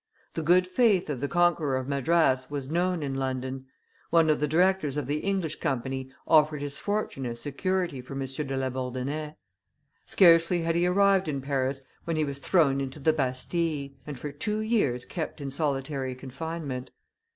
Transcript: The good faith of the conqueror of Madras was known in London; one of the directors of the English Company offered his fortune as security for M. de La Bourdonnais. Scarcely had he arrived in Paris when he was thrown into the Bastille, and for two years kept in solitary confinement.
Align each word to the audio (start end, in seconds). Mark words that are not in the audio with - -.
The 0.33 0.41
good 0.41 0.65
faith 0.65 1.11
of 1.11 1.21
the 1.21 1.27
conqueror 1.27 1.77
of 1.77 1.87
Madras 1.87 2.49
was 2.49 2.71
known 2.71 3.03
in 3.03 3.13
London; 3.13 3.67
one 4.09 4.31
of 4.31 4.39
the 4.39 4.47
directors 4.47 4.97
of 4.97 5.05
the 5.05 5.19
English 5.19 5.57
Company 5.57 6.11
offered 6.25 6.63
his 6.63 6.79
fortune 6.79 7.23
as 7.27 7.39
security 7.39 8.01
for 8.01 8.15
M. 8.19 8.25
de 8.25 8.57
La 8.57 8.71
Bourdonnais. 8.71 9.35
Scarcely 10.07 10.61
had 10.61 10.73
he 10.73 10.87
arrived 10.87 11.27
in 11.27 11.39
Paris 11.39 11.81
when 12.05 12.15
he 12.15 12.25
was 12.25 12.39
thrown 12.39 12.81
into 12.81 12.99
the 12.99 13.13
Bastille, 13.13 13.91
and 14.07 14.17
for 14.17 14.31
two 14.31 14.59
years 14.59 15.05
kept 15.05 15.39
in 15.39 15.51
solitary 15.51 16.15
confinement. 16.15 16.89